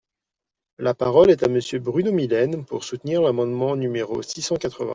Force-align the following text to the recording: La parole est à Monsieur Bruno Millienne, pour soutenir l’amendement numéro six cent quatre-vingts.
La 0.79 0.95
parole 0.95 1.29
est 1.29 1.43
à 1.43 1.47
Monsieur 1.47 1.77
Bruno 1.77 2.11
Millienne, 2.11 2.65
pour 2.65 2.83
soutenir 2.85 3.21
l’amendement 3.21 3.75
numéro 3.75 4.23
six 4.23 4.41
cent 4.41 4.55
quatre-vingts. 4.55 4.89